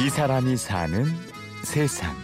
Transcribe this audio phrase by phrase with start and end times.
[0.00, 1.06] 이 사람이 사는
[1.64, 2.14] 세상.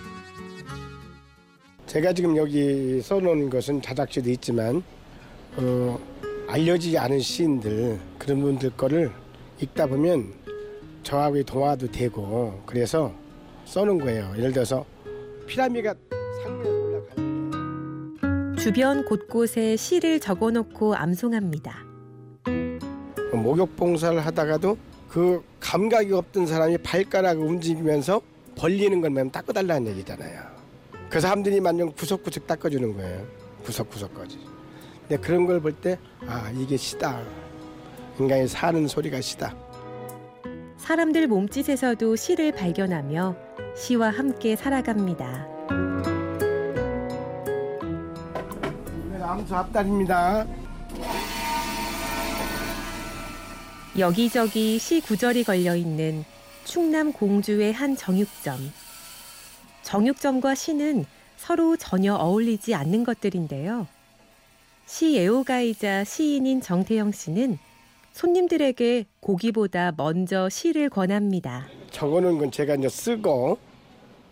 [1.87, 4.81] 제가 지금 여기 써놓은 것은 자작시도 있지만
[5.57, 5.99] 어,
[6.47, 9.11] 알려지지 않은 시인들 그런 분들 거를
[9.61, 10.33] 읽다 보면
[11.03, 13.13] 저하고 동화도 되고 그래서
[13.65, 14.33] 써놓은 거예요.
[14.39, 14.87] 예를 들어서
[15.49, 15.95] 피라미드가
[16.45, 21.77] 상면에 올라가는 주변 곳곳에 시를 적어놓고 암송합니다.
[23.33, 24.79] 목욕 봉사를 하다가도
[25.15, 28.21] 그 감각이 없던 사람이 발가락을 움직이면서
[28.57, 30.41] 벌리는 것만 닦아달라는 얘기잖아요.
[31.09, 33.25] 그 사람들이 만약 구석구석 닦아주는 거예요.
[33.63, 34.41] 구석구석까지.
[35.07, 37.23] 근데 그런 걸 볼 때 아 이게 시다.
[38.19, 39.55] 인간이 사는 소리가 시다.
[40.79, 43.37] 사람들 몸짓에서도 시를 발견하며
[43.77, 45.47] 시와 함께 살아갑니다.
[49.13, 50.45] 네, 암수 앞달입니다.
[53.97, 56.25] 여기저기 시 구절이 걸려 있는
[56.65, 58.73] 충남 공주의 한 정육점.
[59.83, 61.05] 정육점과 시는
[61.37, 63.87] 서로 전혀 어울리지 않는 것들인데요.
[64.87, 67.59] 시 애호가이자 시인인 정태영 씨는
[68.13, 71.67] 손님들에게 고기보다 먼저 시를 권합니다.
[71.93, 73.59] 적어놓은 건 제가 이제 쓰고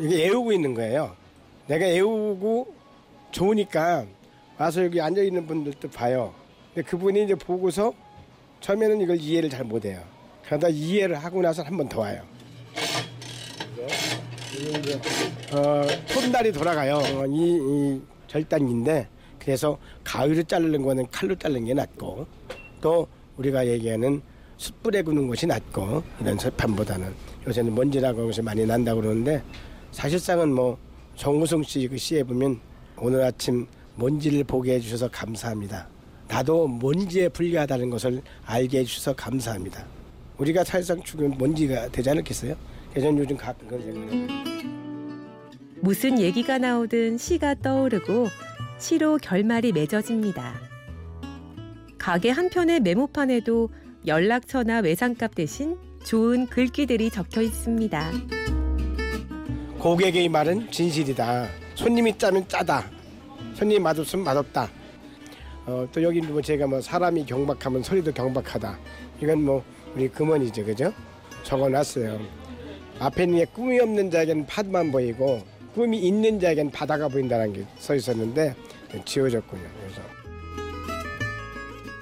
[0.00, 1.14] 이게 애우고 있는 거예요.
[1.68, 2.74] 내가 애우고
[3.30, 4.06] 좋으니까
[4.58, 6.34] 와서 여기 앉아 있는 분들도 봐요.
[6.74, 7.92] 근데 그분이 이제 보고서
[8.62, 10.00] 처음에는 이걸 이해를 잘 못해요.
[10.44, 12.22] 그러다 이해를 하고 나서 한 번 더 와요.
[15.52, 16.96] 어, 톱날이 돌아가요.
[16.96, 17.58] 어, 이,
[17.96, 22.26] 이 절단기인데 그래서 가위로 자르는 거는 칼로 자르는 게 낫고
[22.80, 24.22] 또 우리가 얘기하는
[24.56, 27.12] 숯불에 구는 것이 낫고 이런 설판보다는
[27.46, 29.42] 요새는 먼지라고 해서 많이 난다고 그러는데
[29.90, 30.78] 사실상은 뭐
[31.16, 32.60] 정우성 씨 그 시에 보면
[32.96, 35.88] 오늘 아침 먼지를 보게 해주셔서 감사합니다.
[36.32, 39.84] 나도 먼지에 불리하다는 것을 알게 해주셔서 감사합니다.
[40.38, 42.56] 우리가 사실상 죽으면 먼지가 되지 않겠어요?
[42.94, 44.28] 저는 요즘 가끔 그런 해요.
[45.82, 48.28] 무슨 얘기가 나오든 시가 떠오르고
[48.78, 50.54] 시로 결말이 맺어집니다.
[51.98, 53.68] 가게 한편의 메모판에도
[54.06, 58.10] 연락처나 외상값 대신 좋은 글귀들이 적혀 있습니다.
[59.78, 61.48] 고객의 말은 진실이다.
[61.74, 62.90] 손님이 짜면 짜다.
[63.54, 64.81] 손님이 맛없으면 맛없다.
[65.66, 68.78] 어, 또 여기 뭐 제가 뭐 사람이 경박하면 소리도 경박하다.
[69.20, 69.64] 이건 뭐
[69.94, 70.92] 우리 금원이죠, 그죠?
[71.44, 72.20] 적어놨어요.
[72.98, 75.42] 앞에 있는 게 꿈이 없는 자에겐 파도만 보이고
[75.74, 78.54] 꿈이 있는 자에겐 바다가 보인다는 게 써 있었는데
[79.04, 79.62] 지워졌군요.
[79.80, 80.02] 그래서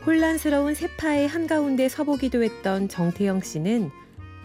[0.04, 3.90] 혼란스러운 세파의 한가운데 서보기도 했던 정태영 씨는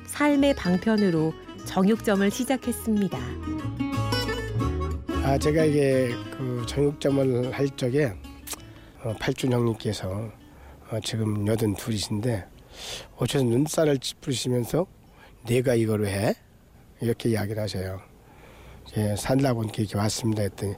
[0.05, 1.33] 삶의 방편으로
[1.65, 3.17] 정육점을 시작했습니다.
[5.23, 8.24] 아 제가 이게 그 정육점을 할 적에 어,
[9.13, 10.31] 팔준 형님께서
[10.91, 12.45] 어, 지금 여든 둘이신데
[13.17, 14.85] 어째서 눈살을 찌푸리시면서
[15.45, 16.33] 내가 이걸 왜 해?
[17.01, 18.01] 이렇게 이야기를 하셔요.
[18.97, 20.75] 예, 살라고 이렇게 왔습니다 했더니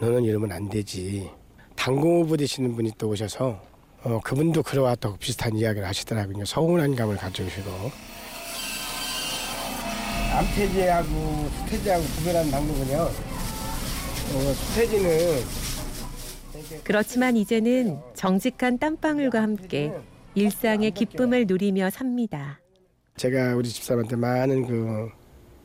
[0.00, 1.30] 너는 이러면 안 되지.
[1.76, 3.62] 당공후보 되시는 분이 또 오셔서
[4.02, 6.44] 어, 그분도 그러왔다고 비슷한 이야기를 하시더라고요.
[6.44, 7.70] 서운한 감을 가져오시고
[10.32, 12.96] 암태지하고 수태지하고 구별하는 방법은요.
[12.98, 15.69] 어, 수태지는
[16.84, 19.92] 그렇지만 이제는 정직한 땀방울과 함께
[20.34, 22.60] 일상의 기쁨을 누리며 삽니다.
[23.16, 25.08] 제가 우리 집사람한테 많은 그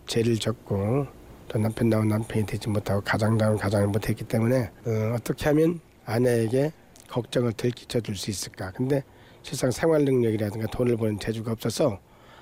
[0.08, 1.08] 죄를 졌고
[1.48, 6.72] 또 남편 나온 남편이 되지 못하고 가장 나온 가장을 못했기 때문에 어, 떻게 하면 아내에게
[7.08, 8.72] 걱정을 덜 끼쳐줄 수 있을까.
[8.72, 9.04] 근데
[9.44, 12.00] 실상 생활 능력이라든가 돈을 버는 재주가 없어서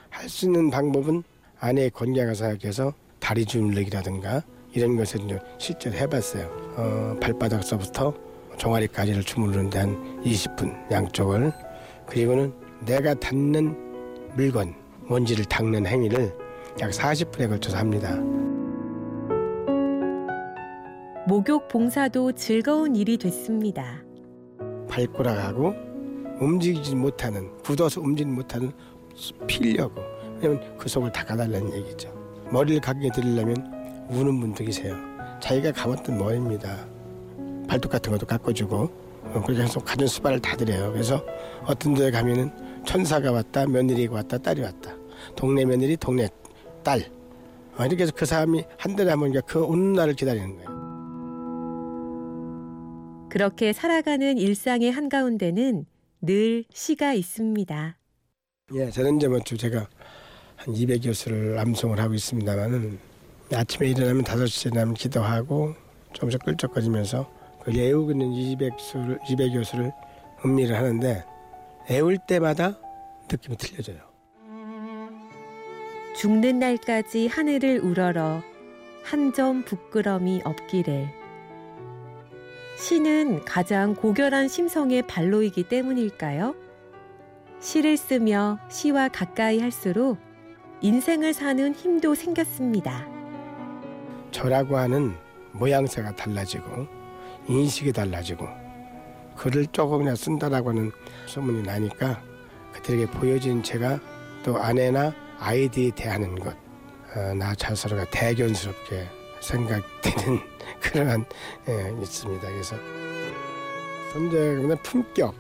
[0.10, 1.24] 할 수 있는 방법은
[1.60, 4.44] 아내의 건강을 생각해서 다리 주물르기라든가
[4.74, 6.46] 이런 것을 좀 실제로 해봤어요.
[6.78, 8.14] 어, 발바닥서부터
[8.58, 11.52] 종아리까지를 주무르는 데 한 20분 양쪽을
[12.08, 12.54] 그리고는
[12.86, 13.76] 내가 닿는
[14.36, 14.74] 물건
[15.08, 16.34] 먼지를 닦는 행위를
[16.80, 18.16] 약 40분에 걸쳐서 합니다.
[21.28, 24.04] 목욕 봉사도 즐거운 일이 됐습니다.
[24.90, 25.74] 발꼬락하고
[26.40, 28.72] 움직이지 못하는 굳어서 움직이지 못하는
[29.48, 30.02] 피려고
[30.42, 32.12] 왜냐면 그 속을 닦아달라는 얘기죠.
[32.52, 33.56] 머리를 가게 드리려면
[34.10, 34.96] 우는 분도 계세요.
[35.42, 36.93] 자기가 감았던 머리입니다.
[37.74, 38.78] 발톱 같은 것도 깎아주고
[39.24, 40.92] 어, 그렇게 해서 가진 수발을 다 드려요.
[40.92, 41.26] 그래서
[41.66, 42.52] 어떤 데 가면은
[42.86, 44.96] 천사가 왔다, 며느리가 왔다, 딸이 왔다.
[45.36, 46.30] 동네 며느리, 동네
[46.84, 47.10] 딸.
[47.78, 50.84] 어, 이렇게 해서 그 사람이 한 달에 한번 그 오는 날을 기다리는 거예요.
[53.32, 55.88] 그렇게 살아가는 일상의 한가운데는
[56.22, 57.98] 늘 시가 있습니다.
[58.76, 59.88] 예, 저는 이제 뭐 제가
[60.58, 63.00] 한 200여 수를 암송을 하고 있습니다만은
[63.52, 65.74] 아침에 일어나면 5시에 나면 기도하고
[66.14, 69.92] 조금씩 끌적거리면서 그 애우고 있는 200수를 200여 수를
[70.44, 71.24] 음미를 하는데
[71.90, 72.78] 애울 때마다
[73.32, 74.00] 느낌이 틀려져요.
[76.16, 78.42] 죽는 날까지 하늘을 우러러
[79.04, 81.10] 한 점 부끄럼이 없기를.
[82.78, 86.56] 시는 가장 고결한 심성의 발로이기 때문일까요?
[87.60, 90.18] 시를 쓰며 시와 가까이 할수록
[90.82, 93.06] 인생을 사는 힘도 생겼습니다.
[94.32, 95.14] 저라고 하는
[95.54, 96.88] 모양새가 달라지고
[97.48, 98.48] 인식이 달라지고
[99.36, 100.92] 글을 조금이나 쓴다라고 하는
[101.26, 102.22] 소문이 나니까
[102.74, 104.00] 그들에게 보여진 제가
[104.44, 106.56] 또 아내나 아이들이 대하는 것,
[107.16, 109.08] 어, 나 자서로가 대견스럽게
[109.42, 110.40] 생각되는
[110.80, 111.26] 그러한
[111.68, 112.48] 예, 있습니다.
[112.48, 112.76] 그래서
[114.14, 115.36] 존재의 품격,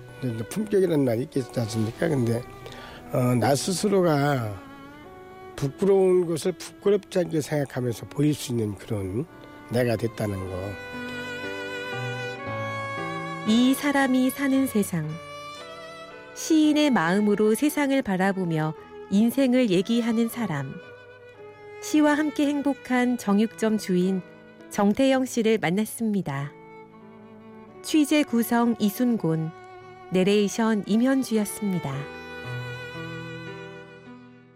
[0.49, 2.07] 품격이라는 말이 있지 않습니까?
[2.09, 2.41] 근데
[3.11, 4.61] 어, 나 스스로가
[5.55, 9.25] 부끄러운 것을 부끄럽지 않게 생각하면서 보일 수 있는 그런
[9.69, 11.02] 내가 됐다는 거.
[13.45, 15.05] 이 사람이 사는 세상.
[16.33, 18.73] 시인의 마음으로 세상을 바라보며
[19.11, 20.73] 인생을 얘기하는 사람.
[21.81, 24.21] 시와 함께 행복한 정육점 주인
[24.69, 26.53] 정태영 씨를 만났습니다.
[27.81, 29.51] 취재 구성 이순곤,
[30.11, 32.22] 내레이션 임현주였습니다.